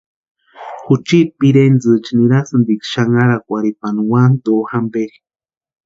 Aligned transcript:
Juchiiti 0.85 1.33
pirentsïcha 1.39 2.11
nirasïntiksï 2.17 2.89
xanharakwarhipani 2.93 4.01
Uanto 4.11 4.53
jamperi. 4.69 5.17